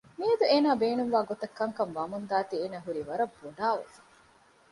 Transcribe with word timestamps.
މިއަދު 0.19 0.45
އޭނާ 0.51 0.69
ބޭނުންވާ 0.81 1.19
ގޮތަށް 1.29 1.55
ކަންކަން 1.57 1.93
ވަމުންދާތީ 1.97 2.53
އޭނާ 2.59 2.77
ހުރީ 2.85 3.01
ވަރަށް 3.09 3.35
ބޮޑާވެފަ 3.39 4.01